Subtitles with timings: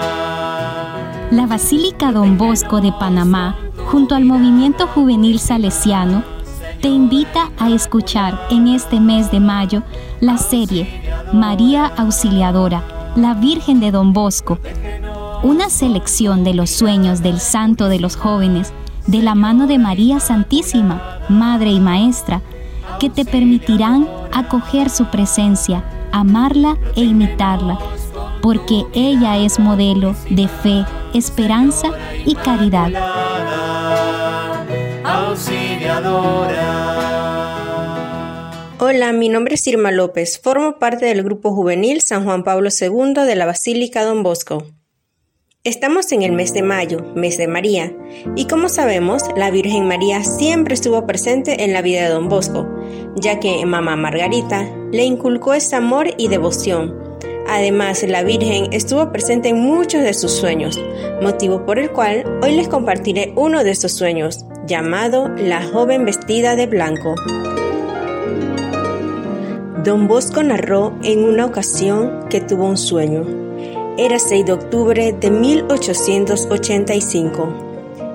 [1.31, 3.55] La Basílica Don Bosco de Panamá,
[3.89, 6.25] junto al movimiento juvenil salesiano,
[6.81, 9.83] te invita a escuchar en este mes de mayo
[10.19, 11.01] la serie
[11.31, 12.83] María Auxiliadora,
[13.15, 14.59] la Virgen de Don Bosco,
[15.43, 18.73] una selección de los sueños del Santo de los jóvenes
[19.07, 22.41] de la mano de María Santísima, Madre y Maestra,
[22.99, 27.79] que te permitirán acoger su presencia, amarla e imitarla,
[28.41, 31.89] porque ella es modelo de fe, esperanza
[32.25, 32.91] y caridad.
[38.79, 40.39] Hola, mi nombre es Irma López.
[40.41, 44.65] Formo parte del grupo juvenil San Juan Pablo II de la Basílica Don Bosco.
[45.63, 47.95] Estamos en el mes de mayo, mes de María,
[48.35, 52.67] y como sabemos, la Virgen María siempre estuvo presente en la vida de Don Bosco,
[53.15, 56.97] ya que mamá Margarita le inculcó ese amor y devoción.
[57.47, 60.81] Además, la Virgen estuvo presente en muchos de sus sueños,
[61.21, 66.55] motivo por el cual hoy les compartiré uno de esos sueños, llamado La joven vestida
[66.55, 67.13] de blanco.
[69.83, 73.50] Don Bosco narró en una ocasión que tuvo un sueño.
[73.97, 77.49] Era 6 de octubre de 1885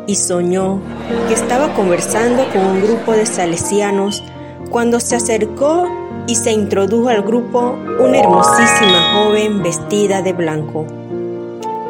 [0.07, 0.81] y soñó
[1.29, 4.25] que estaba conversando con un grupo de salesianos
[4.71, 5.87] cuando se acercó
[6.27, 10.87] y se introdujo al grupo una hermosísima joven vestida de blanco.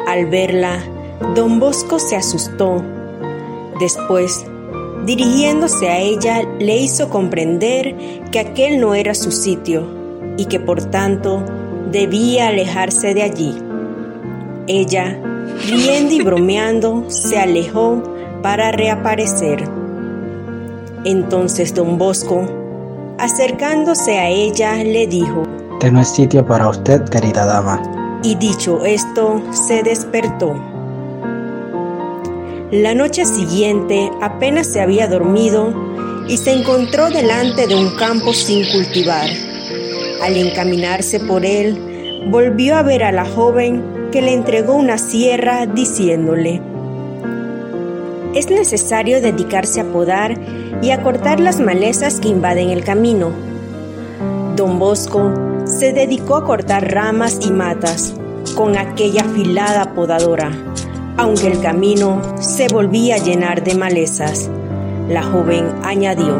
[0.07, 0.79] Al verla,
[1.35, 2.81] don Bosco se asustó.
[3.79, 4.45] Después
[5.07, 7.95] Dirigiéndose a ella, le hizo comprender
[8.29, 9.87] que aquel no era su sitio
[10.35, 11.45] y que por tanto
[11.89, 13.57] debía alejarse de allí.
[14.69, 15.17] Ella,
[15.69, 18.03] riendo y bromeando, se alejó
[18.43, 19.63] para reaparecer.
[21.05, 22.45] Entonces don Bosco,
[23.17, 28.19] acercándose a ella, le dijo, Este no es sitio para usted, querida dama.
[28.23, 30.53] Y dicho esto, se despertó.
[32.71, 35.73] La noche siguiente apenas se había dormido
[36.27, 39.29] y se encontró delante de un campo sin cultivar.
[40.21, 45.65] Al encaminarse por él, volvió a ver a la joven que le entregó una sierra
[45.65, 46.61] diciéndole,
[48.33, 50.37] es necesario dedicarse a podar
[50.81, 53.31] y a cortar las malezas que invaden el camino.
[54.55, 55.33] Don Bosco
[55.65, 58.13] se dedicó a cortar ramas y matas
[58.55, 60.51] con aquella afilada podadora
[61.17, 64.49] aunque el camino se volvía a llenar de malezas.
[65.09, 66.37] La joven añadió,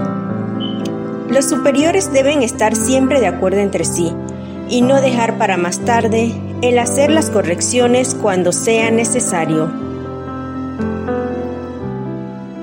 [1.29, 4.13] los superiores deben estar siempre de acuerdo entre sí
[4.69, 6.31] y no dejar para más tarde
[6.61, 9.71] el hacer las correcciones cuando sea necesario.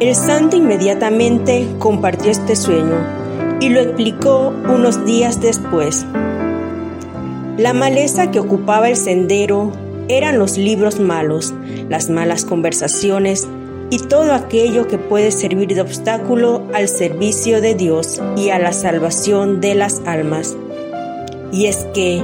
[0.01, 2.97] El santo inmediatamente compartió este sueño
[3.61, 6.05] y lo explicó unos días después.
[7.57, 9.73] La maleza que ocupaba el sendero
[10.09, 11.55] eran los libros malos,
[11.89, 13.47] las malas conversaciones
[13.91, 18.73] y todo aquello que puede servir de obstáculo al servicio de Dios y a la
[18.73, 20.57] salvación de las almas.
[21.53, 22.23] Y es que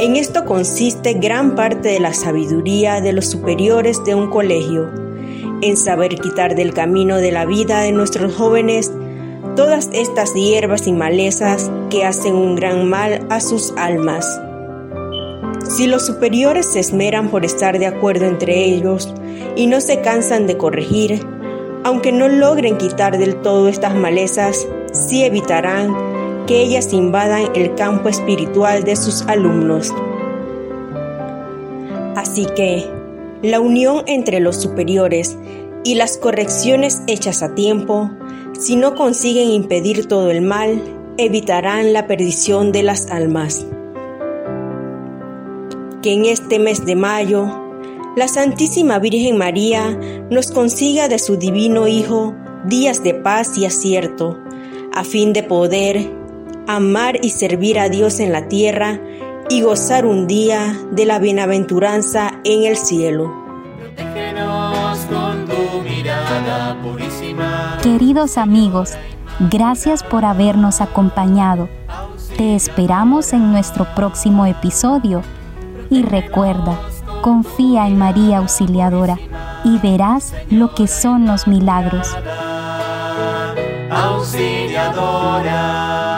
[0.00, 4.90] en esto consiste gran parte de la sabiduría de los superiores de un colegio,
[5.60, 8.90] en saber quitar del camino de la vida de nuestros jóvenes
[9.56, 14.40] todas estas hierbas y malezas que hacen un gran mal a sus almas.
[15.68, 19.12] Si los superiores se esmeran por estar de acuerdo entre ellos
[19.54, 21.20] y no se cansan de corregir,
[21.84, 26.09] aunque no logren quitar del todo estas malezas, sí evitarán
[26.50, 29.94] que ellas invadan el campo espiritual de sus alumnos.
[32.16, 32.84] Así que,
[33.40, 35.38] la unión entre los superiores
[35.84, 38.10] y las correcciones hechas a tiempo,
[38.58, 40.82] si no consiguen impedir todo el mal,
[41.18, 43.64] evitarán la perdición de las almas
[46.02, 47.46] que en este mes de mayo
[48.16, 49.96] la Santísima Virgen María
[50.30, 52.34] nos consiga de su divino Hijo
[52.64, 54.36] días de paz y acierto,
[54.92, 56.19] a fin de poder
[56.76, 59.00] amar y servir a Dios en la tierra
[59.48, 63.34] y gozar un día de la bienaventuranza en el cielo.
[67.82, 68.92] Queridos amigos,
[69.50, 71.68] gracias por habernos acompañado.
[72.36, 75.22] Te esperamos en nuestro próximo episodio
[75.90, 76.78] y recuerda,
[77.20, 79.18] confía en María Auxiliadora
[79.64, 82.16] y verás lo que son los milagros.
[83.90, 86.09] Auxiliadora.